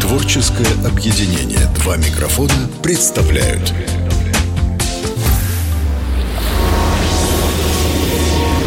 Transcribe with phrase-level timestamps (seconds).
[0.00, 3.72] Творческое объединение «Два микрофона» представляют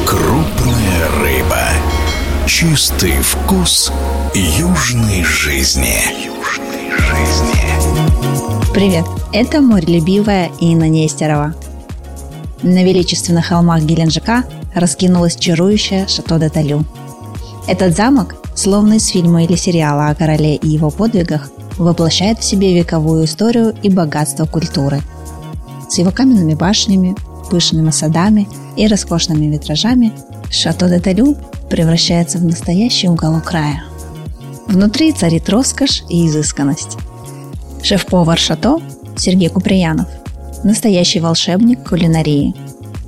[0.06, 1.70] Крупная рыба.
[2.48, 3.94] Чистый вкус
[4.36, 5.96] южной жизни.
[6.26, 8.74] Южной жизни.
[8.74, 11.56] Привет, это морелюбивая Инна Нестерова.
[12.62, 14.44] На величественных холмах Геленджика
[14.76, 16.84] раскинулось чарующее шато де Талю.
[17.68, 22.78] Этот замок, словно из фильма или сериала о короле и его подвигах, воплощает в себе
[22.78, 25.02] вековую историю и богатство культуры.
[25.90, 27.16] С его каменными башнями,
[27.50, 30.12] пышными садами и роскошными витражами
[30.52, 31.38] Шато де Талю
[31.70, 33.84] превращается в настоящий уголок края.
[34.68, 36.98] Внутри царит роскошь и изысканность.
[37.82, 38.80] Шеф-повар Шато
[39.16, 40.08] Сергей Куприянов–
[40.64, 42.54] настоящий волшебник кулинарии.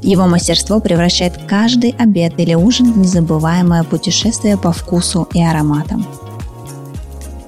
[0.01, 6.05] Его мастерство превращает каждый обед или ужин в незабываемое путешествие по вкусу и ароматам.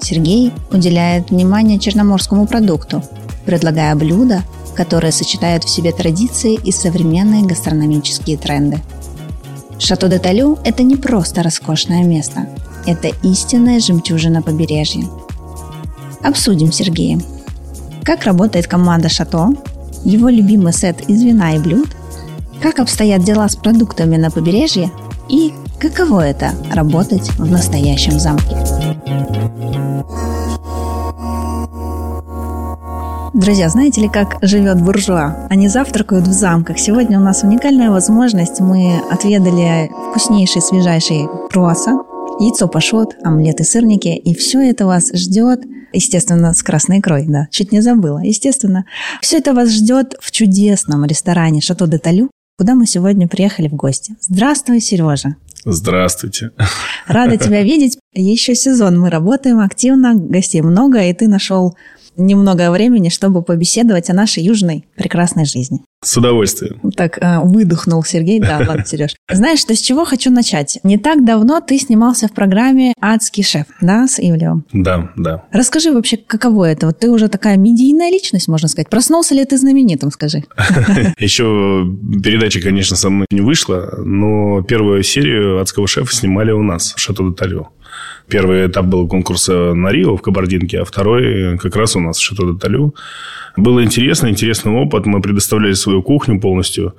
[0.00, 3.02] Сергей уделяет внимание черноморскому продукту,
[3.44, 4.42] предлагая блюда,
[4.76, 8.80] которые сочетают в себе традиции и современные гастрономические тренды.
[9.78, 12.46] Шато де Талю– это не просто роскошное место,
[12.86, 15.04] это истинная жемчужина побережья.
[16.22, 17.22] Обсудим с Сергеем.
[18.04, 19.50] Как работает команда Шато,
[20.04, 21.88] его любимый сет из вина и блюд,
[22.62, 24.90] как обстоят дела с продуктами на побережье
[25.28, 28.56] и каково это– работать в настоящем замке.
[33.34, 35.48] Друзья, знаете ли, как живет буржуа?
[35.50, 36.78] Они завтракают в замках.
[36.78, 38.60] Сегодня у нас уникальная возможность.
[38.60, 42.02] Мы отведали вкуснейший, свежайший круассан,
[42.38, 44.08] яйцо пашот, омлет и сырники.
[44.08, 47.46] И все это вас ждет Естественно, с красной икрой, да.
[47.50, 48.18] Чуть не забыла.
[48.18, 48.84] Естественно.
[49.20, 53.74] Все это вас ждет в чудесном ресторане «Шато де Талю», куда мы сегодня приехали в
[53.74, 54.14] гости.
[54.20, 55.36] Здравствуй, Сережа.
[55.64, 56.52] Здравствуйте.
[57.06, 57.98] Рада тебя видеть.
[58.14, 61.76] Еще сезон мы работаем активно, гостей много, и ты нашел
[62.16, 65.80] немного времени, чтобы побеседовать о нашей южной прекрасной жизни.
[66.02, 66.78] С удовольствием.
[66.96, 68.38] Так э, выдохнул Сергей.
[68.38, 69.16] Да, ладно, Сереж.
[69.30, 70.78] Знаешь, что с чего хочу начать?
[70.82, 74.66] Не так давно ты снимался в программе «Адский шеф», да, с Ивлевым?
[74.72, 75.44] Да, да.
[75.50, 76.86] Расскажи вообще, каково это?
[76.86, 78.90] Вот ты уже такая медийная личность, можно сказать.
[78.90, 80.44] Проснулся ли ты знаменитым, скажи?
[81.18, 81.86] Еще
[82.22, 87.00] передача, конечно, со мной не вышла, но первую серию «Адского шефа» снимали у нас в
[87.00, 87.68] Шато де Талю.
[88.28, 92.22] Первый этап был конкурса на Рио в Кабардинке, а второй как раз у нас в
[92.22, 92.94] Шато де Талю.
[93.56, 95.06] Было интересно, интересный опыт.
[95.06, 96.94] Мы предоставляли свою кухню полностью.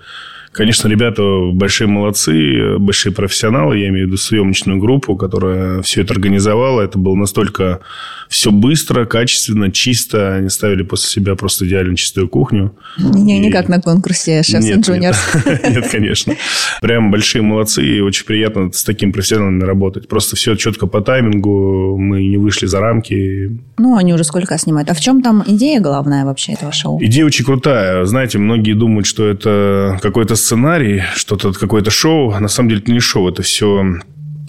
[0.56, 1.22] Конечно, ребята
[1.52, 3.78] большие молодцы, большие профессионалы.
[3.78, 6.82] Я имею в виду съемочную группу, которая все это организовала.
[6.82, 7.82] Это было настолько
[8.30, 10.36] все быстро, качественно, чисто.
[10.36, 12.74] Они ставили после себя просто идеально чистую кухню.
[12.98, 13.40] Не, и...
[13.40, 15.18] не как на конкурсе сейчас нет, Juniors.
[15.46, 16.36] Нет, нет, конечно.
[16.82, 17.86] Прям большие молодцы.
[17.86, 20.08] И очень приятно с такими профессионалами работать.
[20.08, 21.98] Просто все четко по таймингу.
[21.98, 23.60] Мы не вышли за рамки.
[23.78, 24.90] Ну, они уже сколько снимают.
[24.90, 26.98] А в чем там идея главная вообще этого шоу?
[27.04, 28.06] Идея очень крутая.
[28.06, 32.40] Знаете, многие думают, что это какой-то сценарий, что-то какое-то шоу.
[32.40, 33.84] На самом деле это не шоу, это все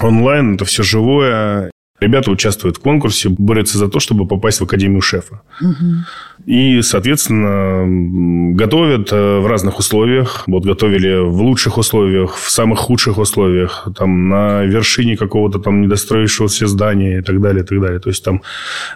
[0.01, 1.71] онлайн, это все живое.
[1.99, 5.41] Ребята участвуют в конкурсе, борются за то, чтобы попасть в Академию шефа.
[5.63, 6.05] Угу.
[6.45, 10.45] И, соответственно, готовят э, в разных условиях.
[10.47, 16.67] Вот готовили в лучших условиях, в самых худших условиях, там на вершине какого-то там недостроившегося
[16.67, 17.99] здания и так далее, и так далее.
[17.99, 18.43] То есть там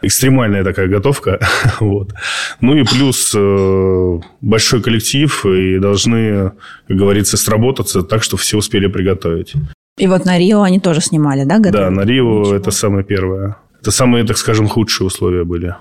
[0.02, 1.40] экстремальная такая готовка.
[1.80, 2.12] вот.
[2.60, 6.52] Ну и плюс э, большой коллектив и должны,
[6.86, 9.54] как говорится, сработаться так, чтобы все успели приготовить.
[10.00, 11.58] И вот на Рио они тоже снимали, да?
[11.58, 11.84] Готовили?
[11.84, 12.56] Да, на Рио Ничего.
[12.56, 13.56] это самое первое.
[13.80, 15.74] Это самые, так скажем, худшие условия были.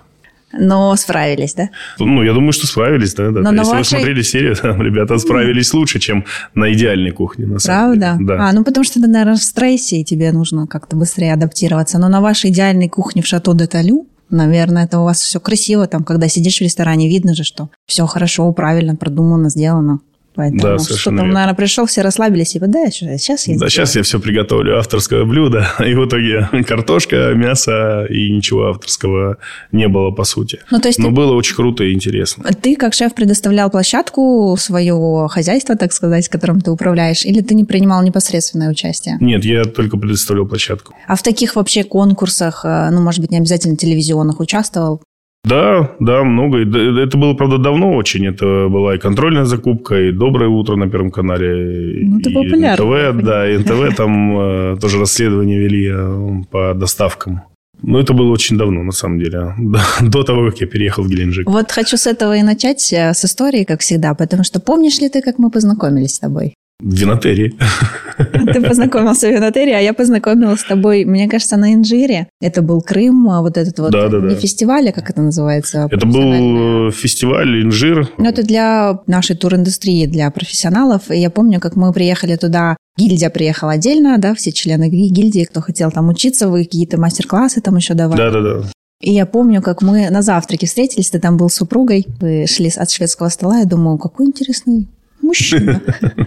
[0.52, 1.70] Но справились, да?
[2.00, 3.30] Ну, я думаю, что справились, да.
[3.32, 3.42] да.
[3.42, 3.78] Но Если вашей...
[3.78, 6.26] вы смотрели серию, там ребята справились лучше, чем
[6.56, 7.46] на идеальной кухне.
[7.46, 8.18] На Правда?
[8.20, 8.50] Да.
[8.50, 12.00] А, ну потому что ты, наверное, в стрессе, и тебе нужно как-то быстрее адаптироваться.
[12.00, 15.88] Но на вашей идеальной кухне в Шато де Талю, наверное, это у вас все красиво.
[15.88, 20.00] Там, когда сидишь в ресторане, видно же, что все хорошо, правильно, продумано, сделано.
[20.36, 23.70] Поэтому да, что там, наверное, пришел, все расслабились, типа, да, сейчас я Да, сделаю.
[23.70, 25.68] сейчас я все приготовлю, авторское блюдо.
[25.86, 29.38] И в итоге картошка, мясо и ничего авторского
[29.72, 30.60] не было, по сути.
[30.72, 31.12] Ну, то есть Но ты...
[31.14, 32.44] было очень круто и интересно.
[32.62, 37.64] Ты, как шеф, предоставлял площадку, свое хозяйство, так сказать, которым ты управляешь, или ты не
[37.66, 39.18] принимал непосредственное участие?
[39.20, 40.94] Нет, я только предоставлял площадку.
[41.08, 45.02] А в таких вообще конкурсах, э, ну, может быть, не обязательно телевизионных, участвовал?
[45.46, 46.58] Да, да, много.
[46.60, 48.28] Это было, правда, давно очень.
[48.28, 52.06] Это была и контрольная закупка, и «Доброе утро» на Первом канале.
[52.06, 57.42] Ну, ты и НТВ, да, и НТВ там э, тоже расследование вели э, по доставкам.
[57.82, 59.56] Но это было очень давно, на самом деле,
[60.02, 61.50] до того, как я переехал в Геленджик.
[61.50, 65.10] Вот хочу с этого и начать, э, с истории, как всегда, потому что помнишь ли
[65.10, 66.54] ты, как мы познакомились с тобой?
[66.82, 67.54] В винотерии.
[68.54, 72.28] Ты познакомился в винотерии, а я познакомилась с тобой, мне кажется, на Инжире.
[72.42, 73.92] Это был Крым, а вот этот вот...
[73.92, 74.36] Да, да, не да.
[74.36, 75.88] фестиваль, а как это называется?
[75.90, 78.10] Это был фестиваль «Инжир».
[78.18, 81.10] Ну, это для нашей туриндустрии, для профессионалов.
[81.10, 85.62] И я помню, как мы приехали туда, гильдия приехала отдельно, да, все члены гильдии, кто
[85.62, 88.18] хотел там учиться, вы какие-то мастер-классы там еще давали.
[88.18, 88.70] Да-да-да.
[89.02, 92.70] И я помню, как мы на завтраке встретились, ты там был с супругой, вы шли
[92.76, 94.88] от шведского стола, я думаю, какой интересный
[95.30, 95.82] мужчина.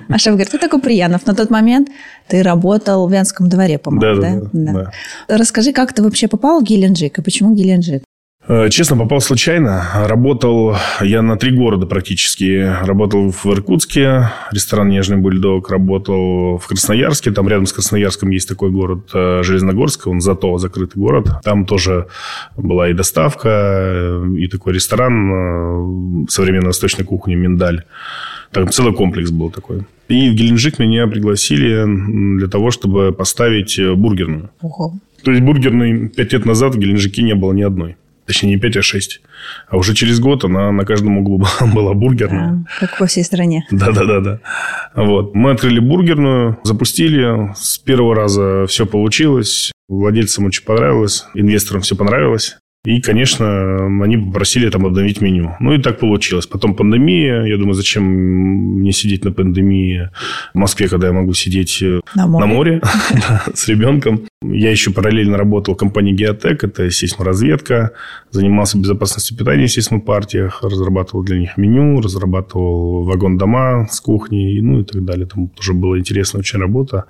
[0.09, 1.27] А шеф говорит, ты такой Приянов.
[1.27, 1.89] На тот момент
[2.29, 4.31] ты работал в Венском дворе, по-моему, да?
[4.53, 4.93] Да-да-да.
[5.29, 8.03] Расскажи, как ты вообще попал в Геленджик и почему Геленджик?
[8.49, 9.85] Э, Честно, попал случайно.
[10.07, 12.69] Работал я на три города практически.
[12.85, 15.71] Работал в Иркутске, ресторан «Нежный бульдог».
[15.71, 17.31] Работал в Красноярске.
[17.31, 20.09] Там рядом с Красноярском есть такой город э, Железногорск.
[20.09, 21.29] Он зато закрытый город.
[21.45, 22.09] Там тоже
[22.57, 27.85] была и доставка, э, и такой ресторан современной восточной кухни «Миндаль».
[28.53, 29.83] Там целый комплекс был такой.
[30.09, 31.85] И в Геленджик меня пригласили
[32.39, 34.51] для того, чтобы поставить э, бургерную.
[34.61, 34.95] Ого.
[35.25, 37.97] То есть бургерной пять лет назад в Геленджике не было ни одной.
[38.27, 39.21] Точнее, не 5, а 6.
[39.69, 41.39] А уже через год она на каждом углу
[41.75, 42.53] была бургерная.
[42.53, 43.67] Да, как по всей стране.
[43.71, 44.41] Да-да-да.
[44.95, 45.35] Вот.
[45.35, 47.53] Мы открыли бургерную, запустили.
[47.57, 49.73] С первого раза все получилось.
[49.89, 51.25] Владельцам очень понравилось.
[51.35, 52.57] Инвесторам все понравилось.
[52.85, 55.55] И, конечно, они попросили там обновить меню.
[55.61, 56.47] Ну, и так получилось.
[56.49, 57.45] Потом пандемия.
[57.45, 60.11] Я думаю, зачем мне сидеть на пандемии
[60.53, 62.45] в Москве, когда я могу сидеть э, На море.
[62.45, 62.81] на море
[63.13, 64.23] да, с ребенком.
[64.43, 66.65] Я еще параллельно работал в компании «Геотек».
[66.65, 67.93] Это сейсморазведка.
[68.33, 70.65] Занимался безопасностью питания в сейсмопартиях.
[70.65, 72.01] Разрабатывал для них меню.
[72.01, 74.61] Разрабатывал вагон-дома с кухней.
[74.61, 75.27] Ну, и так далее.
[75.27, 77.05] Там тоже была интересная очень работа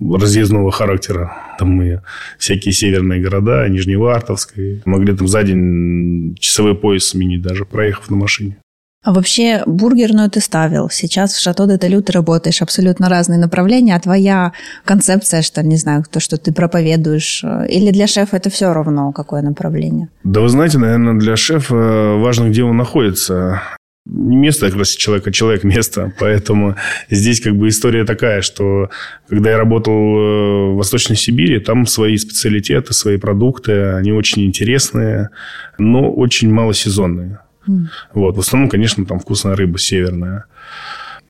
[0.00, 1.32] разъездного характера.
[1.58, 2.02] Там мы
[2.38, 4.58] всякие северные города, Нижневартовск.
[4.58, 8.56] и Могли там за день часовой пояс сменить даже, проехав на машине.
[9.04, 10.88] А вообще бургерную ты ставил.
[10.90, 13.96] Сейчас в Шато де Талю ты работаешь абсолютно разные направления.
[13.96, 14.52] А твоя
[14.86, 19.12] концепция, что, не знаю, то, что ты проповедуешь, э, или для шефа это все равно,
[19.12, 20.08] какое направление?
[20.24, 23.60] Да вы знаете, наверное, для шефа важно, где он находится.
[24.06, 26.12] Не место, а как раз человек, а человек место.
[26.18, 26.76] Поэтому
[27.10, 28.90] здесь как бы история такая, что
[29.28, 35.30] когда я работал э, в Восточной Сибири, там свои специалитеты, свои продукты, они очень интересные,
[35.78, 37.40] но очень малосезонные.
[38.12, 38.36] Вот.
[38.36, 40.44] В основном, конечно, там вкусная рыба северная.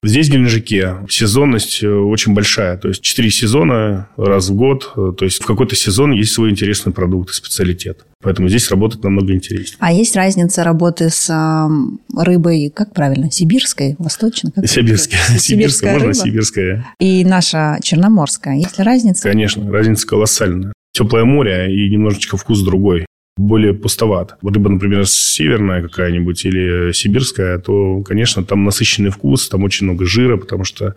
[0.04, 2.76] Здесь в Геленджике сезонность э, очень большая.
[2.76, 4.92] То есть, четыре сезона раз в год.
[4.96, 8.04] Э, То есть, в какой-то сезон есть свой интересный продукт и специалитет.
[8.22, 9.76] Поэтому здесь работать намного интереснее.
[9.80, 14.52] А есть разница работы с ам, рыбой, как правильно, сибирской, восточной?
[14.52, 15.20] Как Сибирская.
[15.38, 15.92] Сибирская.
[15.92, 16.18] Можно рыба?
[16.18, 16.84] сибирская?
[16.98, 18.56] И наша черноморская.
[18.56, 19.28] Есть ли разница?
[19.28, 20.72] Конечно, разница колоссальная.
[20.92, 23.06] Теплое море и немножечко вкус другой.
[23.36, 24.36] Более пустоват.
[24.42, 30.36] Рыба, например, северная какая-нибудь или сибирская, то, конечно, там насыщенный вкус, там очень много жира,
[30.36, 30.94] потому что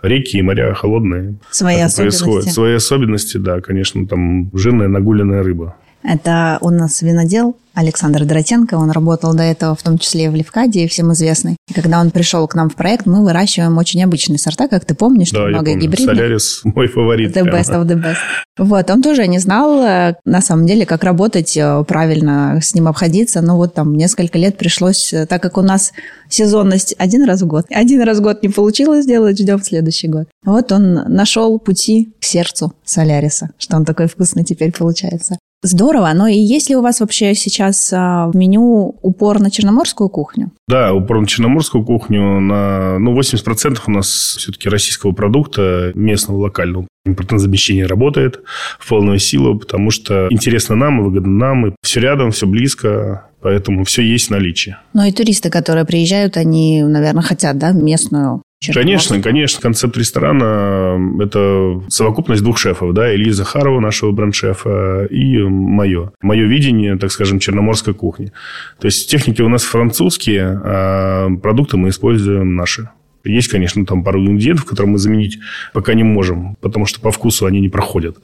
[0.00, 1.34] реки и моря холодные.
[1.50, 2.22] Свои особенности.
[2.22, 2.52] происходит.
[2.52, 5.74] Свои особенности, да, конечно, там жирная нагуленная рыба.
[6.02, 8.74] Это у нас винодел Александр Доротенко.
[8.74, 11.56] Он работал до этого в том числе и в Левкаде, всем известный.
[11.68, 14.94] И когда он пришел к нам в проект, мы выращиваем очень необычные сорта, как ты
[14.94, 15.80] помнишь, Да, я много помню.
[15.80, 16.16] гибридных.
[16.16, 17.34] Солярис мой фаворит.
[17.36, 17.58] The прямо.
[17.58, 18.16] best of the best.
[18.58, 22.88] Вот, он тоже не знал, э, на самом деле, как работать э, правильно, с ним
[22.88, 23.40] обходиться.
[23.40, 25.92] Но вот там несколько лет пришлось, э, так как у нас
[26.28, 27.66] сезонность один раз в год.
[27.70, 30.28] Один раз в год не получилось сделать, ждем в следующий год.
[30.44, 35.38] Вот он нашел пути к сердцу Соляриса, что он такой вкусный теперь получается.
[35.64, 40.08] Здорово, но и есть ли у вас вообще сейчас а, в меню упор на черноморскую
[40.08, 40.50] кухню?
[40.66, 42.40] Да, упор на черноморскую кухню.
[42.40, 46.88] На, ну, 80% у нас все-таки российского продукта, местного, локального.
[47.04, 48.40] Импортозамещение работает
[48.80, 51.66] в полную силу, потому что интересно нам и выгодно нам.
[51.68, 54.76] И все рядом, все близко, поэтому все есть в наличии.
[54.94, 58.42] Ну и туристы, которые приезжают, они, наверное, хотят, да, местную
[58.72, 59.60] Конечно, конечно.
[59.60, 62.94] Концепт ресторана– это совокупность двух шефов.
[62.94, 63.14] Да?
[63.14, 66.12] Ильи Захарова, нашего бренд-шефа, и мое.
[66.20, 68.32] Мое видение, так скажем, черноморской кухни.
[68.78, 72.88] То есть, техники у нас французские, а продукты мы используем наши.
[73.24, 75.38] Есть, конечно, там пару ингредиентов, которые мы заменить
[75.72, 78.16] пока не можем, потому что по вкусу они не проходят.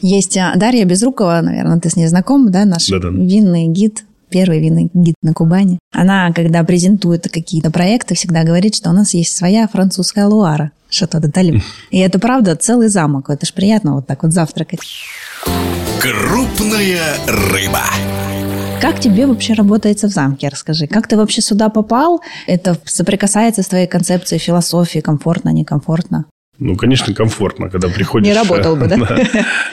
[0.00, 3.08] Есть а, Дарья Безрукова, наверное, ты с ней знаком, да, наш Да-да.
[3.08, 5.78] винный гид, первый винный гид на Кубани.
[5.92, 10.72] Она, когда презентует какие-то проекты, всегда говорит, что у нас есть своя французская луара.
[10.90, 11.60] Шато де Талю.
[11.90, 13.30] И это правда целый замок.
[13.30, 14.80] Это ж приятно вот так вот завтракать.
[16.00, 17.84] Крупная рыба.
[18.80, 20.48] Как тебе вообще работается в замке?
[20.48, 20.86] Расскажи.
[20.86, 22.20] Как ты вообще сюда попал?
[22.48, 24.98] Это соприкасается с твоей концепцией философии?
[24.98, 26.24] Комфортно, некомфортно?
[26.58, 28.28] Ну, конечно, комфортно, когда приходишь...
[28.28, 28.98] Не работал бы, да?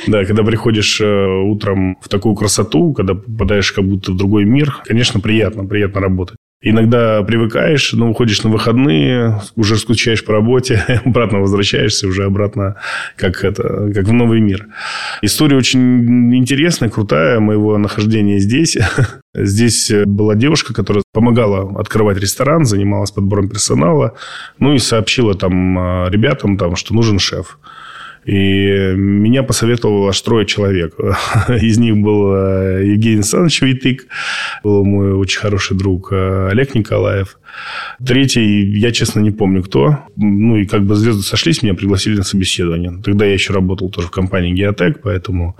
[0.07, 4.81] Да, когда приходишь э, утром в такую красоту, когда попадаешь как будто в другой мир,
[4.85, 6.37] конечно, приятно, приятно работать.
[6.61, 12.75] Иногда привыкаешь, но уходишь на выходные, уже скучаешь по работе, обратно возвращаешься уже обратно,
[13.15, 14.67] как, это, как в новый мир.
[15.21, 18.77] История очень интересная, крутая моего нахождения здесь.
[19.35, 24.17] Здесь была девушка, которая помогала открывать ресторан, занималась подбором персонала,
[24.57, 27.59] ну и сообщила там а, ребятам, там, что нужен шеф.
[28.25, 30.93] И меня посоветовало аж трое человек.
[31.49, 34.07] Из них был э, Евгений Александрович Витык,
[34.63, 37.38] был мой очень хороший друг э, Олег Николаев.
[38.05, 39.99] Третий, я честно не помню кто.
[40.15, 43.01] Ну, и как бы звезды сошлись, меня пригласили на собеседование.
[43.03, 45.57] Тогда я еще работал тоже в компании Geotech, поэтому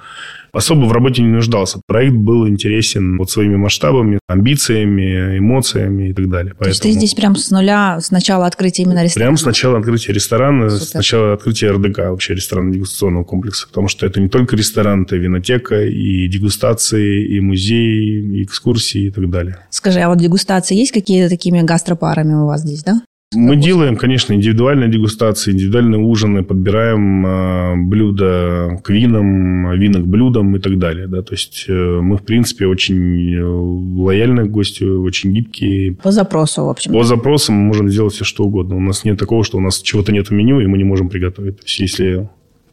[0.51, 1.81] особо в работе не нуждался.
[1.85, 6.53] Проект был интересен вот своими масштабами, амбициями, эмоциями и так далее.
[6.53, 6.63] Поэтому...
[6.63, 9.29] То есть ты здесь прям с нуля, с начала открытия именно ресторана?
[9.29, 10.85] Прям с начала открытия ресторана, Супер.
[10.85, 13.67] с начала открытия РДК, вообще ресторанно-дегустационного комплекса.
[13.67, 19.11] Потому что это не только ресторан, это винотека, и дегустации, и музей, и экскурсии и
[19.11, 19.59] так далее.
[19.69, 23.01] Скажи, а вот дегустации есть какие-то такими гастропарами у вас здесь, да?
[23.35, 30.55] Мы делаем, конечно, индивидуальные дегустации, индивидуальные ужины, подбираем э, блюда к винам, вина к блюдам
[30.55, 31.05] и так далее.
[31.05, 31.21] Да?
[31.21, 35.93] То есть э, мы, в принципе, очень э, лояльны к гостю, очень гибкие.
[35.93, 36.91] По запросу, в общем.
[36.91, 38.77] По запросам мы можем сделать все, что угодно.
[38.77, 41.09] У нас нет такого, что у нас чего-то нет в меню, и мы не можем
[41.09, 41.57] приготовить.
[41.57, 42.29] То есть если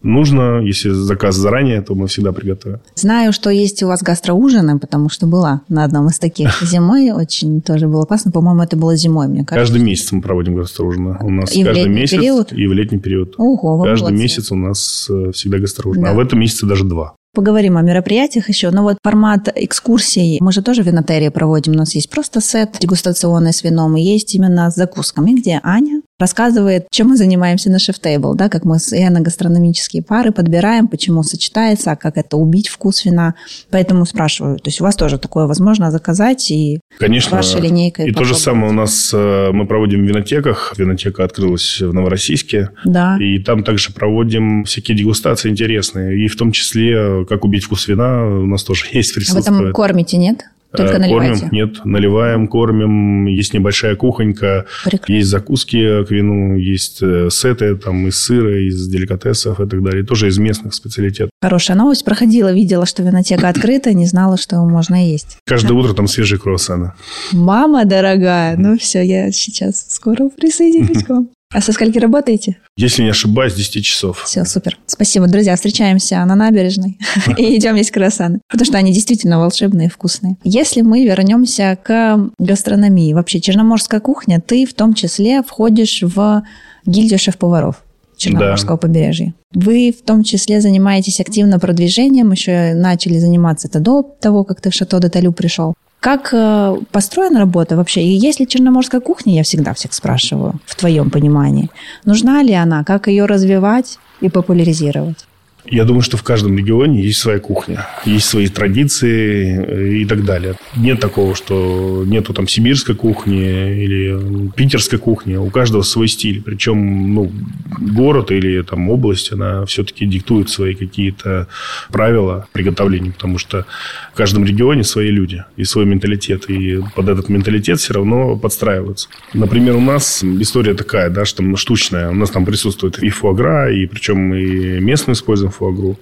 [0.06, 0.60] нужно.
[0.62, 2.80] Если заказ заранее, то мы всегда приготовим.
[2.94, 7.12] Знаю, что есть у вас гастроужины, потому что была на одном из таких зимой.
[7.12, 8.30] Очень тоже было классно.
[8.30, 9.72] По-моему, это было зимой, мне кажется.
[9.72, 11.18] Каждый месяц мы проводим гастроужины.
[11.20, 12.52] У нас и каждый месяц период?
[12.52, 13.34] и в летний период.
[13.38, 14.22] Ого, Каждый молодцы.
[14.22, 16.02] месяц у нас э, всегда гастроужин.
[16.02, 16.10] Да.
[16.10, 17.14] А в этом месяце даже два.
[17.34, 18.70] Поговорим о мероприятиях еще.
[18.70, 21.74] Но вот формат экскурсий мы же тоже в винотерии проводим.
[21.74, 26.00] У нас есть просто сет дегустационный с вином, и есть именно с закусками, где Аня
[26.18, 28.78] рассказывает, чем мы занимаемся на шеф-тейбл, да, как мы
[29.20, 33.34] гастрономические пары подбираем, почему сочетается, а как это убить вкус вина.
[33.70, 37.36] Поэтому спрашиваю, то есть у вас тоже такое возможно заказать и Конечно.
[37.36, 40.74] вашей линейкой И то же самое у нас э, мы проводим в винотеках.
[40.76, 42.70] Винотека открылась в Новороссийске.
[42.84, 43.18] Да.
[43.20, 46.24] И там также проводим всякие дегустации интересные.
[46.24, 49.56] И в том числе, как убить вкус вина, у нас тоже есть присутствие.
[49.56, 50.44] А вы там кормите, нет?
[50.76, 51.08] Только э?
[51.08, 53.26] Кормим, нет, наливаем, кормим.
[53.26, 55.12] Есть небольшая кухонька, Прекрасно.
[55.12, 60.04] есть закуски к вину, есть э, сеты там из сыра, из деликатесов и так далее.
[60.04, 61.30] Тоже из местных специалитетов.
[61.40, 62.04] Хорошая новость.
[62.04, 65.38] Проходила, видела, что винотека открыта, не знала, что можно есть.
[65.46, 65.74] Каждое да.
[65.74, 66.92] утро там свежие круассаны.
[67.32, 71.28] Мама дорогая, ну все, я сейчас скоро присоединюсь к вам.
[71.54, 72.56] А со скольки работаете?
[72.76, 74.24] Если не ошибаюсь, 10 часов.
[74.24, 74.78] Все, супер.
[74.86, 75.54] Спасибо, друзья.
[75.54, 76.98] Встречаемся на набережной
[77.38, 78.40] и идем есть круассаны.
[78.48, 80.36] Потому что они действительно волшебные и вкусные.
[80.42, 86.42] Если мы вернемся к гастрономии, вообще черноморская кухня, ты в том числе входишь в
[86.84, 87.82] гильдию шеф-поваров.
[88.16, 88.88] Черноморского да.
[88.88, 89.34] побережья.
[89.54, 94.70] Вы в том числе занимаетесь активно продвижением, еще начали заниматься это до того, как ты
[94.70, 95.74] в Шато де Талю пришел.
[96.06, 98.00] Как э, построена работа вообще?
[98.00, 101.68] И есть ли черноморская кухня, я всегда всех спрашиваю, в твоем понимании.
[102.04, 102.84] Нужна ли она?
[102.84, 105.26] Как ее развивать и популяризировать?
[105.68, 110.24] Я думаю, что в каждом регионе есть своя кухня, есть свои традиции э, и так
[110.24, 110.54] далее.
[110.76, 115.36] Нет такого, что нету там сибирской кухни или питерской кухни.
[115.36, 116.42] У каждого свой стиль.
[116.42, 117.32] Причем ну,
[117.78, 121.48] город или там область, она все-таки диктует свои какие-то
[121.90, 123.66] правила приготовления, потому что
[124.12, 126.48] в каждом регионе свои люди и свой менталитет.
[126.48, 129.08] И под этот менталитет все равно подстраиваются.
[129.34, 132.10] Например, у нас история такая, да, что штучная.
[132.10, 135.96] У нас там присутствует и фуагра, и причем мы местную используем фуагру.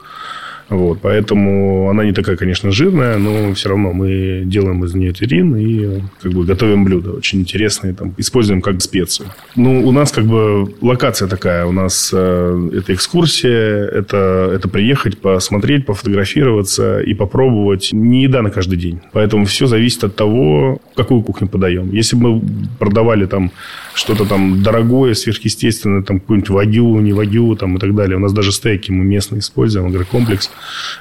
[0.69, 5.55] Вот, поэтому она не такая, конечно, жирная, но все равно мы делаем из нее терин
[5.57, 9.29] и как бы готовим блюда очень интересные, там, используем как специю.
[9.57, 15.19] Ну, у нас как бы локация такая, у нас э, это экскурсия, это, это приехать,
[15.19, 17.91] посмотреть, пофотографироваться и попробовать.
[17.93, 19.01] Не еда на каждый день.
[19.13, 21.93] Поэтому все зависит от того, какую кухню подаем.
[21.93, 22.43] Если бы мы
[22.79, 23.51] продавали там
[23.95, 28.17] что-то там дорогое, сверхъестественное, там какую-нибудь вагю, не вагю там, и так далее.
[28.17, 30.51] У нас даже стейки мы местные используем, агрокомплекс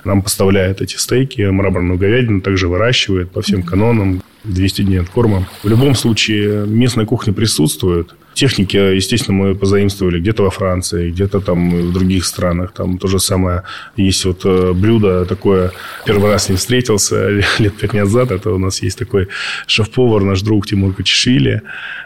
[0.04, 4.22] нам поставляет эти стейки, мраморную говядину также выращивает по всем канонам.
[4.44, 5.48] 200 дней от корма.
[5.64, 8.14] В любом случае, местная кухня присутствует.
[8.44, 12.74] Техники, естественно, мы позаимствовали где-то во Франции, где-то там в других странах.
[12.74, 13.62] Там то же самое.
[13.96, 15.72] Есть вот э, блюдо такое,
[16.06, 18.32] первый раз с ним встретился лет пять назад.
[18.32, 19.28] Это у нас есть такой
[19.66, 21.62] шеф-повар, наш друг Тимур Качешвили.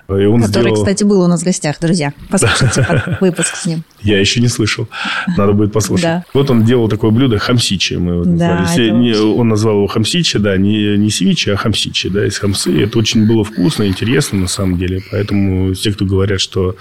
[0.09, 0.75] И он Который, сделал...
[0.75, 2.13] кстати, был у нас в гостях, друзья.
[2.29, 3.83] Послушайте выпуск с ним.
[4.01, 4.87] Я еще не слышал.
[5.35, 6.03] Надо будет послушать.
[6.05, 6.25] Да.
[6.33, 7.95] Вот он делал такое блюдо хамсичи.
[7.95, 9.17] Мы его да, назвали.
[9.17, 12.83] Он назвал его хамсичи, да, не, не севичи, а хамсичи, да, из хамсы.
[12.83, 15.01] Это очень было вкусно, интересно на самом деле.
[15.11, 16.77] Поэтому те, кто говорят, что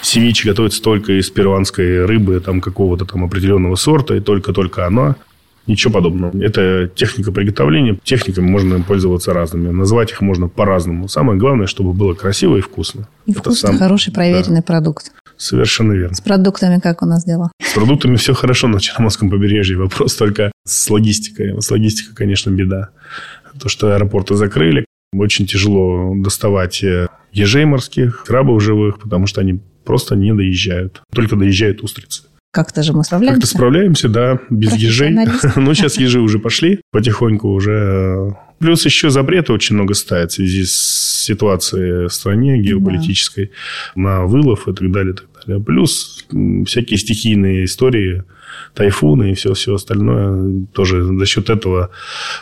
[0.00, 5.16] севичи готовится только из перуанской рыбы, там какого-то там определенного сорта, и только-только оно,
[5.68, 6.36] Ничего подобного.
[6.42, 7.98] Это техника приготовления.
[8.02, 9.68] Техниками можно пользоваться разными.
[9.70, 11.08] Назвать их можно по-разному.
[11.08, 13.06] Самое главное, чтобы было красиво и вкусно.
[13.26, 15.12] И Это вкусно, сам- хороший, проверенный продукт.
[15.36, 16.14] Совершенно верно.
[16.16, 17.52] С продуктами как у нас дела?
[17.62, 19.76] С продуктами все хорошо на Черноморском побережье.
[19.76, 21.60] Вопрос только с логистикой.
[21.62, 22.88] С логистикой, конечно, беда.
[23.60, 29.60] То, что аэропорты закрыли, очень тяжело доставать э, ежей морских, крабов живых, потому что они
[29.84, 31.02] просто не доезжают.
[31.14, 32.24] Только доезжают устрицы.
[32.50, 33.46] Как-то же мы Как-то справляемся.
[33.46, 35.14] справляемся, да, без ежей.
[35.56, 37.72] Ну, сейчас ежи уже пошли потихоньку уже.
[37.72, 43.50] э, Плюс еще запреты очень много ставят в связи с ситуацией в стране геополитической
[43.94, 45.62] на вылов и так далее, и так далее.
[45.62, 46.24] Плюс
[46.66, 48.24] всякие стихийные истории,
[48.74, 51.90] тайфуны и все, все остальное тоже за счет этого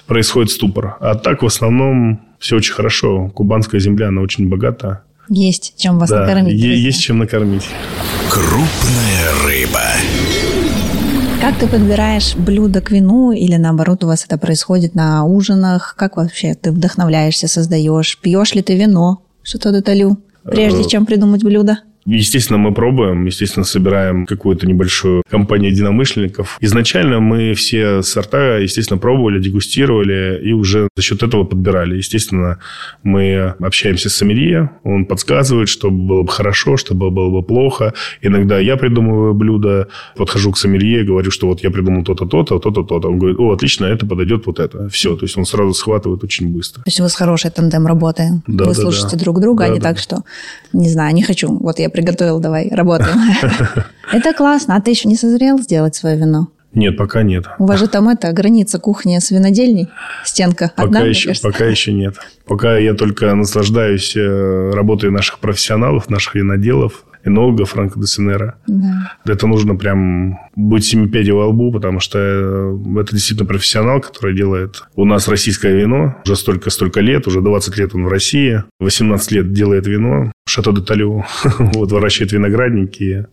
[0.07, 0.97] происходит ступор.
[1.01, 3.29] А так в основном все очень хорошо.
[3.35, 5.03] Кубанская земля, она очень богата.
[5.29, 6.55] Есть чем вас Да, накормить.
[6.55, 7.69] е- есть чем накормить.
[8.31, 8.86] Крупная
[9.67, 9.81] рыба.
[11.41, 15.95] Как ты подбираешь блюдо к вину или наоборот у вас это происходит на ужинах?
[15.97, 18.19] Как вообще ты вдохновляешься, создаешь?
[18.21, 19.23] Пьешь ли ты вино?
[19.43, 20.19] Что-то деталю?
[20.45, 21.79] Прежде Э, чем придумать блюдо?
[22.07, 26.57] Естественно, мы пробуем, естественно, собираем какую-то небольшую компанию единомышленников.
[26.61, 31.97] Изначально мы все сорта, естественно, пробовали, дегустировали и уже за счет этого подбирали.
[31.97, 32.59] Естественно,
[33.03, 37.93] мы общаемся с сомелье, он подсказывает, что было бы хорошо, что было бы плохо.
[38.23, 42.83] Иногда я придумываю блюдо, подхожу к сомелье, говорю, что вот я придумал то-то, то-то, то-то,
[42.85, 43.09] то-то.
[43.09, 44.89] Он говорит, о, отлично, это подойдет вот это.
[44.89, 46.83] Все, то есть он сразу схватывает очень быстро.
[46.83, 48.43] То есть у вас хороший тандем работы.
[48.47, 49.25] Да, Вы да, слушаете да.
[49.25, 50.23] друг друга, а Да, не да, так, что,
[50.73, 51.49] не знаю, не хочу.
[51.59, 53.19] Вот я приготовил, давай, работаем.
[54.13, 54.77] Это классно.
[54.77, 56.49] А ты еще не созрел сделать свое вино?
[56.75, 57.47] Нет, пока нет.
[57.59, 59.89] У вас же там это, граница кухни с винодельней,
[60.25, 62.17] стенка одна, Пока мне еще, пока еще нет.
[62.47, 68.55] Пока я только наслаждаюсь э, работой наших профессионалов, наших виноделов, энологов Франко де Сенера.
[68.67, 69.13] Да.
[69.25, 74.83] Это нужно прям быть семипядей во лбу, потому что э, это действительно профессионал, который делает
[74.95, 76.17] у нас российское вино.
[76.25, 78.63] Уже столько-столько лет, уже 20 лет он в России.
[78.81, 80.33] 18 лет делает вино.
[80.49, 81.25] Шато де Талю.
[81.59, 83.27] вот выращивает виноградники.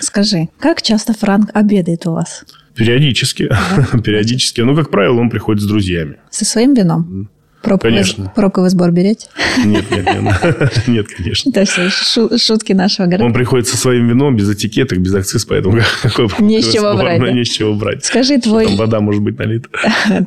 [0.00, 2.44] Скажи, как часто Франк обедает у вас?
[2.74, 3.48] Периодически.
[4.04, 4.60] Периодически.
[4.62, 6.16] Ну, как правило, он приходит с друзьями.
[6.30, 7.28] Со своим вином?
[7.62, 8.32] Пробковый, Конечно.
[8.34, 9.26] Пробковый сбор берете?
[9.66, 10.88] Нет, нет, нет.
[10.88, 11.50] Нет, конечно.
[11.50, 13.24] Это все шу- шутки нашего города.
[13.26, 17.20] Он приходит со своим вином без этикеток, без акциз, поэтому какой Не с чего брать?
[17.34, 18.02] Не с чего брать.
[18.06, 19.68] Скажи, Там твой, вода может быть налита.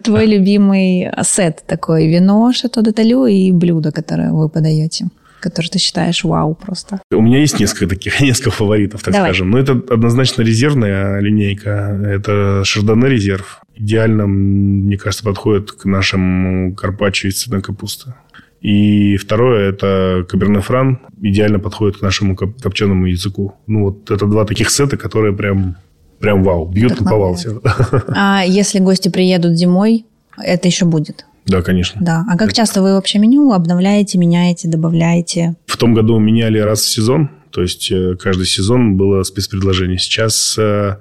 [0.04, 5.06] твой любимый сет такой, вино, шато де талю и блюдо, которое вы подаете,
[5.44, 7.02] которое ты считаешь вау просто.
[7.12, 9.30] У меня есть несколько таких, несколько фаворитов, так Давай.
[9.30, 9.52] скажем.
[9.52, 12.00] Но это однозначно резервная линейка.
[12.06, 13.60] Это Шардоне резерв.
[13.76, 18.14] Идеально, мне кажется, подходит к нашему карпаччо из цветной капусты.
[18.62, 21.00] И второе, это Каберне Фран.
[21.22, 23.56] Идеально подходит к нашему коп- копченому языку.
[23.68, 25.76] Ну, вот это два таких сета, которые прям,
[26.20, 27.60] прям вау, бьют по повалсе.
[28.16, 30.06] А если гости приедут зимой,
[30.38, 31.26] это еще будет?
[31.46, 32.02] Да, конечно.
[32.04, 32.26] Да.
[32.30, 35.56] А как часто вы вообще меню обновляете, меняете, добавляете?
[35.66, 39.98] В том году меняли раз в сезон, то есть э, каждый сезон было спецпредложение.
[39.98, 40.98] Сейчас э,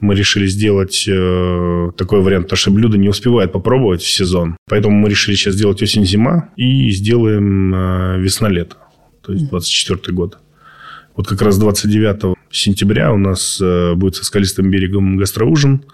[0.00, 4.56] мы решили сделать э, такой вариант, потому что блюдо не успевает попробовать в сезон.
[4.68, 8.76] Поэтому мы решили сейчас сделать осень-зима и сделаем э, весна-лето,
[9.24, 10.38] то есть 24 год.
[11.14, 15.84] Вот как раз 29 сентября у нас э, будет со скалистым берегом гастроужин.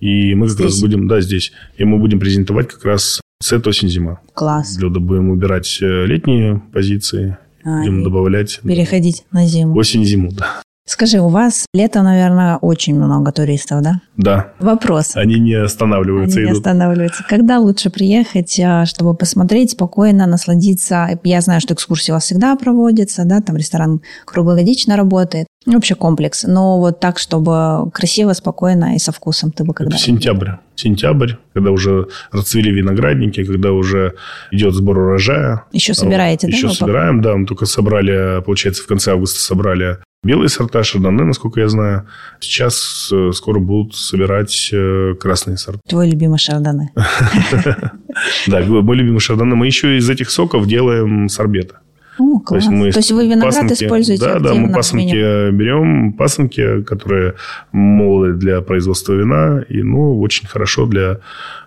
[0.00, 0.66] И мы как Здесь?
[0.66, 1.52] раз будем, да, здесь.
[1.76, 4.20] И мы будем презентовать как раз сет осень-зима.
[4.34, 4.76] Класс.
[4.76, 9.76] Блюдо будем убирать э, летние позиции, А, будем добавлять переходить на зиму.
[9.76, 10.30] осень-зиму.
[10.32, 10.62] Да.
[10.88, 14.00] Скажи, у вас летом, наверное, очень много туристов, да?
[14.16, 15.16] да, Вопрос.
[15.16, 16.66] они не останавливаются, Они не идут.
[16.66, 17.24] останавливаются.
[17.28, 21.20] Когда лучше приехать, а, чтобы посмотреть, спокойно насладиться?
[21.24, 25.46] Я знаю, что экскурсии у вас всегда проводятся, да, там ресторан круглогодично работает.
[25.66, 26.44] Ну, Вообще комплекс.
[26.44, 29.94] Но вот так, чтобы красиво, спокойно и со вкусом ты бы когда...
[29.94, 30.52] Это сентябрь.
[30.74, 34.14] Сентябрь, когда уже расцвели виноградники, когда уже
[34.50, 35.64] идет сбор урожая.
[35.72, 36.56] Еще собираете, да?
[36.56, 37.36] Еще собираем, да.
[37.36, 42.06] Мы только собрали, получается, в конце августа собрали белые сорта шардоне, насколько я знаю.
[42.40, 45.80] Сейчас э, скоро будут собирать э, красные сорта.
[45.88, 46.92] Твой любимый шардоне.
[48.48, 49.54] Да, мой любимый шардоне.
[49.54, 51.76] Мы еще из этих соков делаем сорбеты.
[52.18, 52.64] О, класс.
[52.66, 57.34] То есть, вы виноград пасынки- используете Да, да, мы пасынки берем, пасынки, которые
[57.72, 61.18] молоды для производства вина, и, ну, очень хорошо для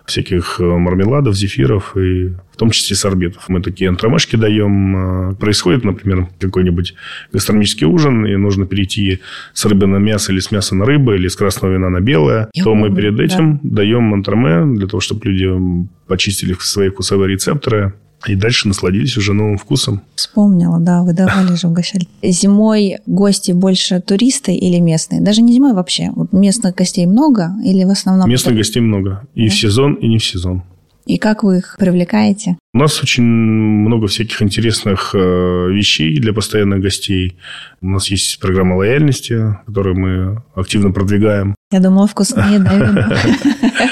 [0.04, 3.48] всяких э, мармеладов, зефиров и в том числе сорбетов.
[3.48, 5.30] Мы такие антромашки даем.
[5.30, 6.94] Э, Происходит, например, какой-нибудь
[7.32, 9.20] гастрономический ужин, и нужно перейти
[9.52, 12.48] с рыбы на мясо или с мяса на рыбу, или с красного вина на белое,
[12.52, 13.22] Я то мы перед да.
[13.24, 17.94] этим даем антроме для того, чтобы люди почистили свои вкусовые рецепторы,
[18.26, 20.02] И дальше насладились уже новым вкусом.
[20.14, 22.06] Вспомнила, да, вы давали же угощали.
[22.22, 25.20] Зимой гости больше туристы или местные?
[25.20, 26.10] Даже не зимой вообще.
[26.14, 28.28] Вот местных гостей много или в основном...
[28.28, 29.26] Местных гостей много.
[29.34, 30.62] И в сезон, и не в сезон.
[31.06, 32.56] И как вы их привлекаете?
[32.74, 37.36] У нас очень много всяких интересных э, вещей для постоянных гостей.
[37.80, 41.56] У нас есть программа лояльности, которую мы активно продвигаем.
[41.72, 43.18] Я думала, вкусная еда.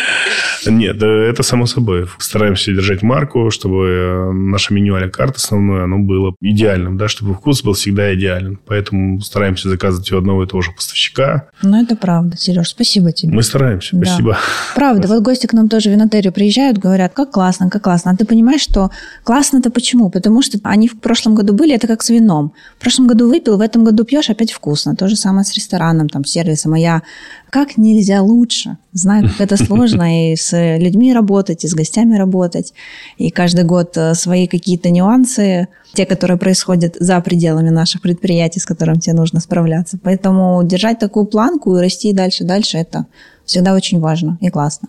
[0.67, 2.07] Нет, это само собой.
[2.19, 7.35] Стараемся держать марку, чтобы э, наше меню а карт основное, оно было идеальным, да, чтобы
[7.35, 8.59] вкус был всегда идеален.
[8.67, 11.49] Поэтому стараемся заказывать у одного и того же поставщика.
[11.63, 13.33] Ну, это правда, Сереж, спасибо тебе.
[13.33, 14.07] Мы стараемся, да.
[14.07, 14.39] спасибо.
[14.75, 18.11] Правда, вот гости к нам тоже в винотерию приезжают, говорят, как классно, как классно.
[18.11, 18.91] А ты понимаешь, что
[19.25, 20.11] классно-то почему?
[20.11, 22.53] Потому что они в прошлом году были, это как с вином.
[22.79, 24.97] В прошлом году выпил, в этом году пьешь, опять вкусно.
[24.97, 26.75] То же самое с рестораном, там, сервисом.
[26.75, 27.03] А я
[27.51, 28.79] как нельзя лучше.
[28.93, 32.73] Знаю, как это сложно и с людьми работать, и с гостями работать.
[33.19, 38.67] И каждый год э, свои какие-то нюансы, те, которые происходят за пределами наших предприятий, с
[38.67, 39.99] которыми тебе нужно справляться.
[40.03, 43.07] Поэтому держать такую планку и расти дальше, дальше, это
[43.45, 44.89] всегда очень важно и классно.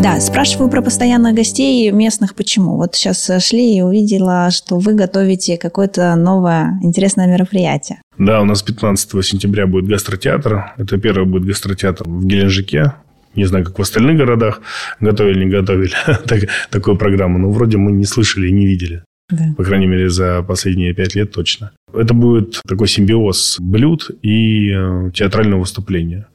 [0.00, 2.36] Да, спрашиваю про постоянных гостей местных.
[2.36, 2.76] Почему?
[2.76, 8.00] Вот сейчас шли и увидела, что вы готовите какое-то новое интересное мероприятие.
[8.18, 10.72] Да, у нас 15 сентября будет гастротеатр.
[10.76, 12.94] Это первый будет гастротеатр в Геленджике.
[13.34, 14.60] Не знаю, как в остальных городах
[14.98, 15.94] готовили, не готовили
[16.26, 17.38] так, такую программу.
[17.38, 19.04] Но вроде мы не слышали и не видели.
[19.30, 19.44] Да.
[19.56, 21.72] По крайней мере, за последние пять лет точно.
[21.92, 26.26] Это будет такой симбиоз блюд и э, театрального выступления.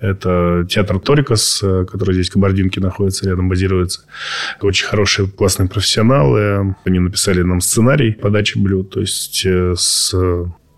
[0.00, 4.02] Это театр Торикас, э, который здесь в Кабардинке находится, рядом базируется.
[4.60, 6.76] Очень хорошие, классные профессионалы.
[6.84, 10.14] Они написали нам сценарий подачи блюд, то есть э, с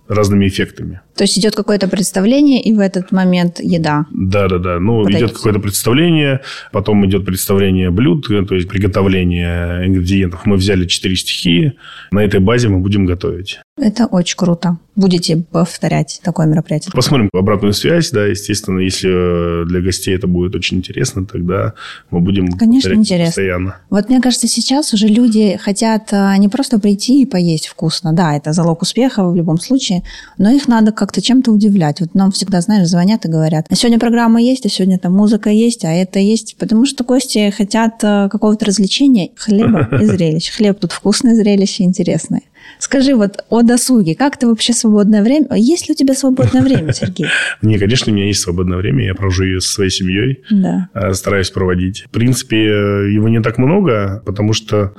[0.09, 1.01] разными эффектами.
[1.15, 4.07] То есть идет какое-то представление, и в этот момент еда.
[4.11, 4.81] Да, да, да.
[4.81, 5.27] Ну, Подается.
[5.27, 6.41] идет какое-то представление,
[6.73, 10.47] потом идет представление блюд, то есть приготовление ингредиентов.
[10.47, 11.75] Мы взяли четыре стихии,
[12.11, 13.61] на этой базе мы будем готовить.
[13.81, 14.79] Это очень круто.
[14.97, 16.91] Будете повторять такое мероприятие?
[16.93, 21.75] Посмотрим обратную связь, да, естественно, если для гостей это будет очень интересно, тогда
[22.11, 23.27] мы будем Конечно, интересно.
[23.27, 23.77] постоянно.
[23.91, 28.37] Вот мне кажется, сейчас уже люди хотят а, не просто прийти и поесть вкусно, да,
[28.37, 29.98] это залог успеха в любом случае,
[30.39, 32.01] но их надо как как-то чем-то удивлять.
[32.01, 35.49] Вот нам всегда, знаешь, звонят и говорят, а сегодня программа есть, а сегодня там музыка
[35.49, 36.57] есть, а это есть.
[36.59, 40.51] Потому что гости хотят э, какого-то развлечения, хлеба и зрелищ.
[40.51, 42.43] Хлеб тут вкусное зрелище, интересное.
[42.79, 44.15] Скажи вот о досуге.
[44.15, 45.49] Как ты вообще свободное время?
[45.57, 47.27] Есть ли у тебя свободное время, Сергей?
[47.63, 49.05] Не, конечно, у меня есть свободное время.
[49.05, 50.43] Я провожу ее со своей семьей.
[50.51, 50.89] Да.
[50.95, 52.05] Э, стараюсь проводить.
[52.07, 54.95] В принципе, э, его не так много, потому что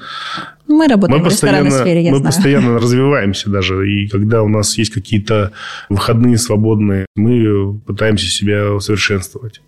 [0.68, 2.34] мы работаем мы в ресторанной сфере, я Мы знаю.
[2.34, 3.90] постоянно развиваемся даже.
[3.92, 5.52] И когда у нас есть какие-то
[5.90, 9.62] выходные свободные, мы пытаемся себя усовершенствовать.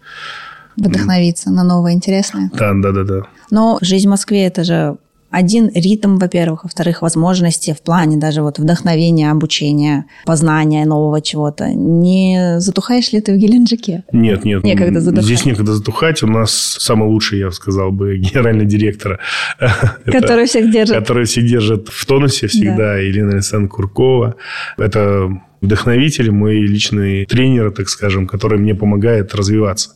[0.77, 2.51] Вдохновиться на новое интересное.
[2.53, 3.21] Да, да, да, да.
[3.49, 4.97] Но жизнь в Москве– это же
[5.31, 11.69] один ритм, во-первых, во-вторых, возможности в плане даже вот вдохновения, обучения, познания нового чего-то.
[11.69, 14.03] Не затухаешь ли ты в Геленджике?
[14.11, 14.63] Нет, нет.
[14.63, 15.25] Некогда затухать.
[15.25, 16.21] Здесь некогда затухать.
[16.21, 19.19] У нас самый лучший, я бы сказал бы, генеральный директор.
[20.05, 20.97] Который всех держит.
[20.97, 22.75] Который всех держит в тонусе всегда.
[22.75, 22.97] Да.
[22.97, 24.35] Елена Александровна Куркова.
[24.77, 25.29] Это
[25.61, 29.91] вдохновитель, мой личный тренер, так скажем, который мне помогает развиваться.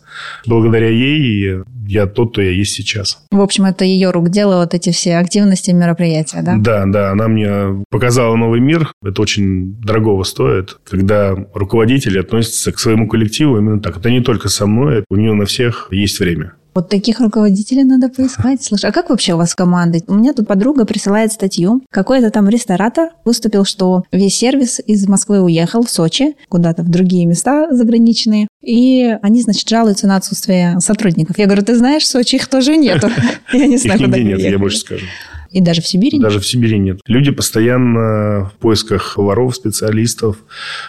[0.46, 3.24] Благодаря ей я тот, кто я есть сейчас.
[3.32, 6.56] В общем, это ее рук дело, вот эти все активности, мероприятия, да?
[6.58, 7.12] Да, да.
[7.12, 8.92] Она мне показала новый мир.
[9.04, 13.98] Это очень дорогого стоит, когда руководители относятся к своему коллективу именно так.
[13.98, 16.54] Это не только со мной, у нее на всех есть время.
[16.76, 18.62] Вот таких руководителей надо поискать.
[18.62, 20.00] Слушай, а как вообще у вас команда?
[20.08, 21.82] У меня тут подруга присылает статью.
[21.90, 27.28] Какой-то там ресторатор выступил, что весь сервис из Москвы уехал в Сочи, куда-то в другие
[27.28, 28.50] места заграничные.
[28.62, 31.38] И они, значит, жалуются на отсутствие сотрудников.
[31.38, 33.10] Я говорю, ты знаешь, в Сочи их тоже нету.
[33.54, 35.06] Я не знаю, куда нет, я больше скажу.
[35.52, 37.00] И даже в Сибири Даже в Сибири нет.
[37.06, 40.36] Люди постоянно в поисках поваров, специалистов,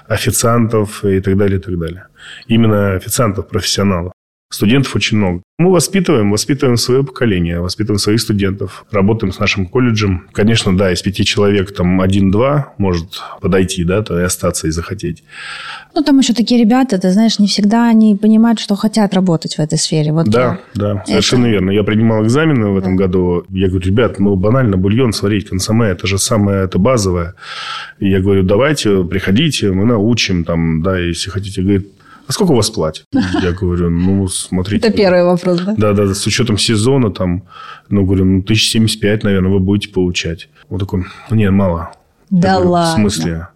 [0.08, 2.06] официантов и так далее, и так далее.
[2.48, 4.12] Именно официантов, профессионалов.
[4.48, 5.42] Студентов очень много.
[5.58, 10.28] Мы воспитываем, воспитываем свое поколение, воспитываем своих студентов, работаем с нашим колледжем.
[10.32, 15.24] Конечно, да, из пяти человек там один-два может подойти, да, то и остаться и захотеть.
[15.94, 19.58] Ну, там еще такие ребята, ты знаешь, не всегда они понимают, что хотят работать в
[19.58, 20.12] этой сфере.
[20.12, 21.52] Вот да, да, совершенно это...
[21.52, 21.70] верно.
[21.72, 23.04] Я принимал экзамены в этом да.
[23.04, 23.44] году.
[23.48, 27.34] Я говорю, ребят, ну, банально бульон сварить, консоме, это же самое, это базовое.
[27.98, 31.62] И я говорю, давайте, приходите, мы научим, там, да, если хотите.
[31.62, 31.95] Говорит,
[32.26, 33.04] а сколько у вас платят?
[33.42, 34.86] Я говорю, ну, смотрите.
[34.86, 35.74] Это первый вопрос, да?
[35.76, 37.44] Да, да, с учетом сезона там,
[37.88, 40.48] ну, говорю, ну, 1075, наверное, вы будете получать.
[40.68, 41.92] Он такой, ну, нет, мало.
[42.30, 42.92] Да говорю, ладно?
[42.92, 43.48] В смысле?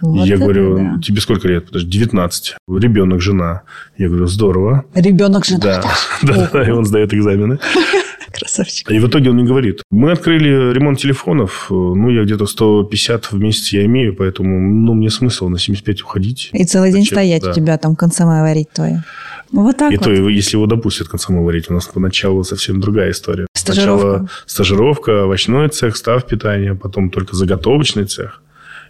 [0.00, 1.00] Вот я говорю, да.
[1.02, 1.66] тебе сколько лет?
[1.66, 2.56] Подожди, 19.
[2.68, 3.62] Ребенок, жена.
[3.96, 4.84] Я говорю, здорово.
[4.94, 5.60] Ребенок, жена.
[5.60, 5.82] Да,
[6.22, 7.58] да, да, и он сдает экзамены.
[8.38, 8.90] Красавчик.
[8.90, 13.32] И в итоге он мне говорит, мы открыли ремонт телефонов, э, ну, я где-то 150
[13.32, 16.50] в месяц я имею, поэтому, ну, мне смысл на 75 уходить.
[16.52, 17.16] И целый день Зачем?
[17.16, 17.50] стоять Да.
[17.50, 19.02] у тебя там консоме варить твое.
[19.50, 20.04] Вот так И вот.
[20.04, 23.46] то, если его допустят консоме варить, у нас поначалу совсем другая история.
[23.54, 24.06] Стажировка.
[24.06, 28.42] Сначала стажировка, овощной цех, став питания, потом только заготовочный цех.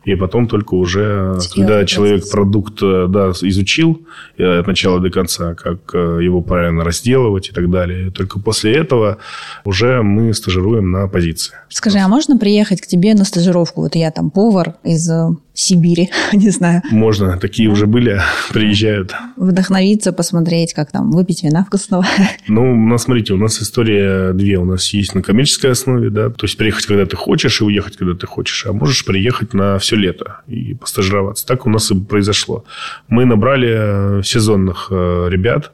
[0.08, 2.30] И потом только уже, Серьезный когда человек процесс.
[2.30, 4.06] продукт э, да, изучил
[4.38, 8.74] э, от начала до конца, как э, его правильно разделывать и так далее, только после
[8.74, 9.18] этого
[9.66, 11.56] уже мы стажируем на позиции.
[11.68, 13.82] Скажи, а можно приехать к тебе на стажировку?
[13.82, 15.10] Вот я там повар из
[15.58, 18.20] Сибири, не знаю, Можно, такие уже были,
[18.52, 19.12] приезжают.
[19.36, 22.06] вдохновиться, посмотреть, как там выпить вина вкусного.
[22.46, 24.58] Ну, у нас, смотрите, у нас история две.
[24.58, 27.96] У нас есть на коммерческой основе, да, то есть приехать, когда ты хочешь, и уехать,
[27.96, 28.66] когда ты хочешь.
[28.66, 31.44] А можешь приехать на все лето и постажироваться.
[31.46, 32.64] Так у нас и произошло.
[33.08, 35.72] Мы набрали э, сезонных э, ребят,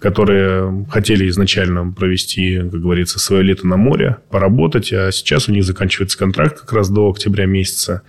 [0.00, 5.64] которые хотели изначально провести, как говорится, свое лето на море, поработать, а сейчас у них
[5.64, 8.02] заканчивается контракт как раз до октября месяца,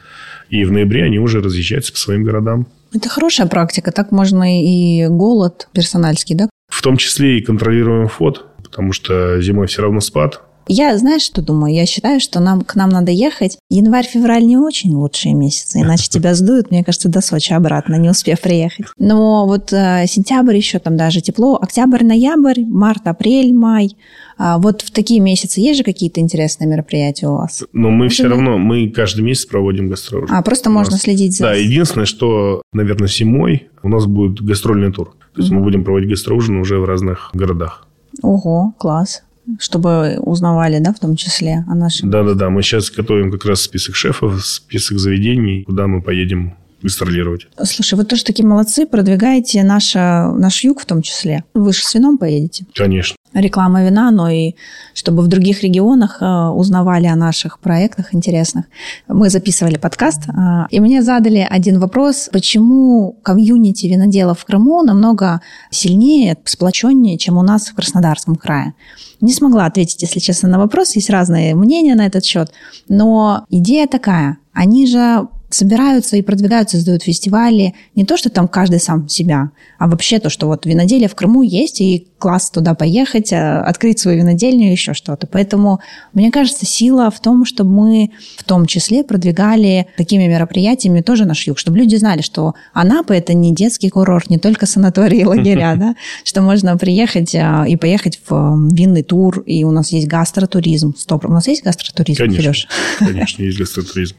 [0.51, 2.67] и в ноябре они уже разъезжаются по своим городам.
[2.93, 3.91] Это хорошая практика.
[3.91, 6.49] Так можно и голод персональский, да?
[6.67, 10.41] В том числе и контролируем фот, потому что зимой все равно спад,
[10.73, 11.73] Я, знаешь, что думаю?
[11.73, 13.57] Я считаю, что нам, к нам надо ехать.
[13.69, 18.39] Январь-февраль не очень лучшие месяцы, иначе тебя сдуют, мне кажется, до Сочи обратно, не успев
[18.39, 18.85] приехать.
[18.97, 23.97] Но вот э, сентябрь еще там даже тепло, октябрь, ноябрь, март, апрель, май.
[24.37, 27.63] А вот в такие месяцы есть же какие-то интересные мероприятия у вас?
[27.73, 28.45] Но мы все Например?
[28.45, 30.27] равно, мы каждый месяц проводим гастроли.
[30.29, 31.43] А, просто У можно нас- следить за...
[31.43, 35.15] Да, единственное, что, наверное, зимой у нас будет гастрольный тур.
[35.35, 37.87] То есть мы будем проводить гастроужины уже в разных городах.
[38.21, 39.23] Ого, класс.
[39.59, 42.09] Чтобы узнавали, да, в том числе о нашем...
[42.09, 47.47] Да-да-да, мы сейчас готовим как раз список шефов, список заведений, куда мы поедем гастролировать.
[47.63, 51.43] Слушай, вы тоже такие молодцы, продвигаете наше, наш юг в том числе.
[51.53, 52.65] Вы же с вином поедете.
[52.75, 53.15] Конечно.
[53.33, 54.53] реклама вина, но и
[54.93, 58.65] чтобы в других регионах э, узнавали о наших проектах интересных.
[59.07, 60.31] Мы записывали подкаст, э,
[60.69, 67.43] и мне задали один вопрос, почему комьюнити виноделов в Крыму намного сильнее, сплоченнее, чем у
[67.43, 68.73] нас в Краснодарском крае.
[69.21, 70.95] Не смогла ответить, если честно, на вопрос.
[70.95, 72.51] Есть разные мнения на этот счет.
[72.89, 74.39] Но идея такая.
[74.51, 77.73] Они же собираются и продвигаются, создают фестивали.
[77.95, 81.41] Не то, что там каждый сам себя, а вообще то, что вот виноделие в Крыму
[81.41, 85.27] есть, и класс туда поехать, э, открыть свою винодельню, еще что-то.
[85.27, 85.79] Поэтому,
[86.13, 91.45] мне кажется, сила в том, чтобы мы в том числе продвигали такими мероприятиями тоже наш
[91.47, 95.75] юг, чтобы люди знали, что Анапа– это не детский курорт, не только санатории и лагеря,
[95.79, 100.95] да, что можно приехать э, и поехать в винный тур, и у нас есть гастротуризм.
[100.95, 102.41] Стоп, у нас есть гастротуризм, Конечно.
[102.41, 102.67] Сереж?
[102.99, 104.15] Конечно, есть гастротуризм.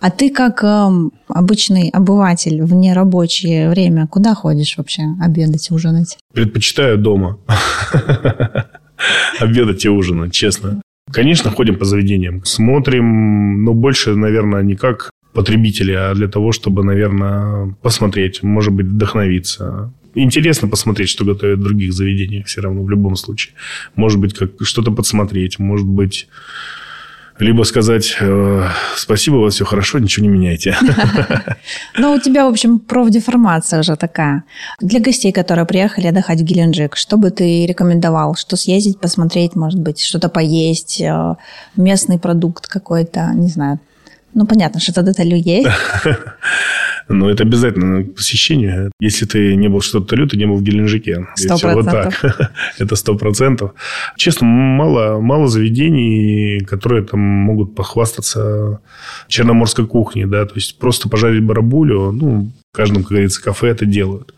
[0.00, 6.18] А ты как эм, обычный обыватель в нерабочее время куда ходишь вообще обедать, ужинать?
[6.32, 7.38] Предпочитаю дома.
[9.40, 10.80] Обедать и ужинать, честно.
[11.10, 12.44] Конечно, ходим по заведениям.
[12.44, 18.86] Смотрим, но больше, наверное, не как потребители, а для того, чтобы, наверное, посмотреть, может быть,
[18.86, 19.92] вдохновиться.
[20.14, 23.54] Интересно посмотреть, что готовят в других заведениях все равно, в любом случае.
[23.94, 26.28] Может быть, как что-то подсмотреть, может быть,
[27.38, 30.76] либо сказать э, спасибо, у вас все хорошо, ничего не меняйте.
[31.98, 34.44] Ну, у тебя, в общем, профдеформация уже такая.
[34.80, 38.36] Для гостей, которые приехали отдыхать в Геленджик, что бы ты рекомендовал?
[38.36, 41.36] Что съездить, посмотреть, может быть, что-то поесть, э,
[41.76, 43.78] местный продукт какой-то, не знаю.
[44.34, 45.68] Ну, понятно, что тогда талю есть.
[47.08, 48.90] Но это обязательно посещение.
[49.00, 51.26] Если ты не был в что-то ты не был в Геленджике.
[51.34, 52.52] Сто Вот так.
[52.78, 53.72] Это сто процентов.
[54.16, 58.80] Честно, мало, мало заведений, которые там могут похвастаться
[59.28, 60.26] черноморской кухней.
[60.26, 60.44] Да?
[60.44, 64.34] То есть, просто пожарить барабулю, ну, в каждом, как говорится, кафе это делают.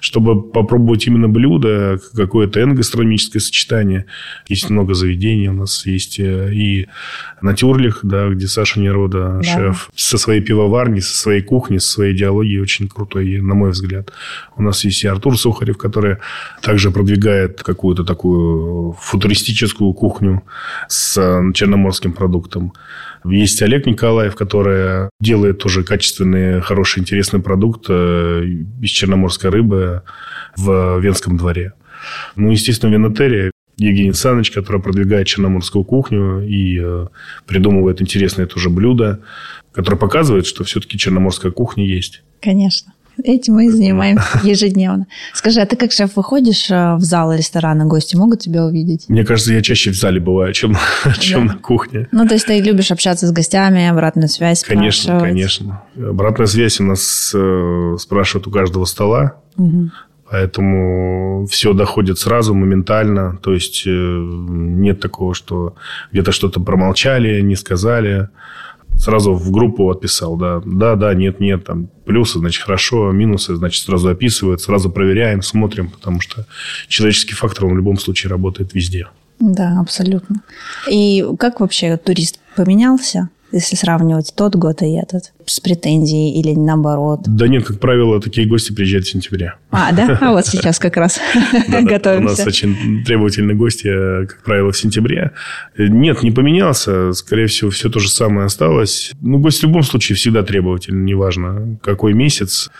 [0.00, 4.06] Чтобы попробовать именно блюдо, какое-то энгастрономическое сочетание.
[4.48, 5.84] Есть много заведений у нас.
[5.84, 6.88] Есть э, и
[7.42, 9.42] на Тюрлих, да, где Саша Нерода, Да.
[9.42, 14.12] шеф, со своей пивоварней, со своей кухней, со своей идеологией очень крутой, на мой взгляд.
[14.56, 16.16] У нас есть и Артур Сухарев, который
[16.62, 20.42] также продвигает какую-то такую футуристическую кухню
[20.88, 22.72] с э, черноморским продуктом.
[23.24, 28.44] Есть Олег Николаев, который делает тоже качественный, хороший, интересный продукт э,
[28.82, 30.02] из черноморской рыбы
[30.56, 31.72] в Венском дворе.
[32.36, 33.50] Ну, естественно, винотерия.
[33.76, 37.06] Евгений Саныч, который продвигает черноморскую кухню и э,
[37.46, 39.20] придумывает интересные тоже блюда,
[39.74, 42.22] которые показывают, что все-таки черноморская кухня есть.
[42.40, 42.92] Конечно.
[43.22, 45.06] Этим мы и занимаемся ежедневно.
[45.32, 49.08] Скажи, а ты как шеф выходишь э, в зал ресторана, гости могут тебя увидеть?
[49.08, 50.76] Мне кажется, я чаще в зале бываю, чем,
[51.20, 52.08] чем на кухне.
[52.10, 55.82] Ну, то есть ты любишь общаться с гостями, обратную связь Конечно, конечно.
[55.96, 59.36] Обратная связь у нас э, спрашивают у каждого стола.
[59.56, 59.92] Мгм.
[60.30, 63.38] Поэтому все доходит сразу, моментально.
[63.42, 65.76] То есть, э, нет такого, что
[66.10, 68.28] где-то что-то промолчали, не сказали.
[69.04, 73.84] Сразу в группу отписал, да, да, да, нет, нет, там плюсы, значит, хорошо, минусы, значит,
[73.84, 76.46] сразу описывают, сразу проверяем, смотрим, потому что
[76.88, 79.08] человеческий фактор, он в любом случае работает везде.
[79.40, 80.36] Да, абсолютно.
[80.90, 83.28] И как вообще турист поменялся?
[83.54, 87.20] Если сравнивать тот год и этот, с претензией или наоборот?
[87.26, 89.54] Да нет, как правило, такие гости приезжают в сентябре.
[89.70, 90.18] А, да?
[90.24, 91.20] А вот сейчас как раз
[91.68, 92.34] готовимся.
[92.34, 95.32] У нас очень требовательные гости, э, как правило, в сентябре.
[95.78, 97.12] Нет, не поменялся.
[97.12, 99.12] Скорее всего, все то же самое осталось.
[99.20, 102.70] Ну, гость в любом случае всегда требовательный, неважно, какой месяц.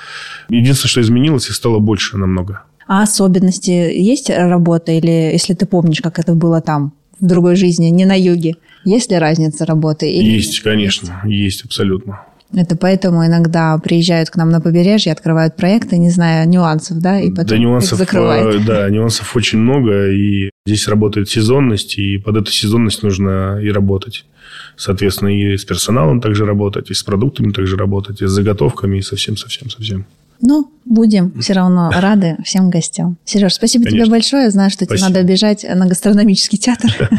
[0.48, 2.62] Единственное, что изменилось, их стало больше намного.
[2.86, 4.92] А особенности есть работа?
[4.92, 8.56] Или если ты помнишь, как это было там, в другой жизни, не на юге?
[8.84, 10.10] Есть ли разница работы?
[10.10, 12.20] Или есть, конечно, есть, абсолютно.
[12.56, 17.30] Это поэтому иногда приезжают к нам на побережье, открывают проекты, не зная нюансов, да, и
[17.30, 18.62] потом да, нюансов, их закрывают.
[18.62, 23.70] Э, да, нюансов очень много, и здесь работает сезонность, и под эту сезонность нужно и
[23.70, 24.24] работать.
[24.76, 29.02] Соответственно, и с персоналом также работать, и с продуктами также работать, и с заготовками, и
[29.02, 30.06] совсем-совсем-совсем.
[30.46, 33.16] Ну, будем все равно рады всем гостям.
[33.24, 34.04] Сереж, спасибо Конечно.
[34.04, 34.50] тебе большое.
[34.50, 35.08] Знаю, что спасибо.
[35.08, 37.10] тебе надо бежать на гастрономический театр.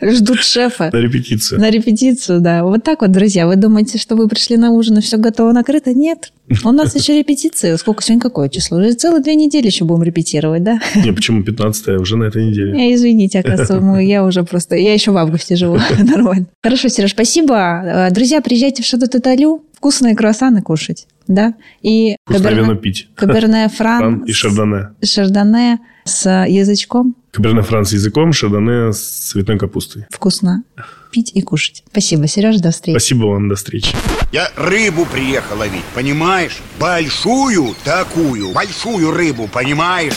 [0.00, 0.88] Ждут шефа.
[0.90, 1.60] На репетицию.
[1.60, 2.64] На репетицию, да.
[2.64, 3.46] Вот так вот, друзья.
[3.46, 5.92] Вы думаете, что вы пришли на ужин и все готово накрыто?
[5.92, 6.32] Нет.
[6.64, 7.76] У нас еще репетиция.
[7.76, 8.78] Сколько сегодня какое число?
[8.78, 10.80] Уже целые две недели еще будем репетировать, да?
[10.96, 12.88] Не, почему 15 уже на этой неделе?
[12.88, 14.76] Я, извините, оказывается, я уже просто...
[14.76, 15.78] Я еще в августе живу.
[15.98, 16.46] Нормально.
[16.62, 18.08] Хорошо, Сереж, спасибо.
[18.12, 19.62] Друзья, приезжайте в Шато Таталю.
[19.82, 23.08] Вкусные круассаны кушать да, и каберне, вино пить.
[23.16, 24.90] Каберне Фран и шардоне.
[25.02, 27.16] Шардоне с язычком.
[27.32, 30.06] Каберне Фран с языком, шардоне с цветной капустой.
[30.10, 30.62] Вкусно.
[31.10, 31.82] Пить и кушать.
[31.90, 32.96] Спасибо, Сереж, до встречи.
[32.96, 33.92] Спасибо вам, до встречи.
[34.30, 36.60] Я рыбу приехал ловить, понимаешь?
[36.78, 40.14] Большую такую, большую рыбу, понимаешь?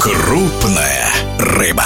[0.00, 1.84] Крупная рыба.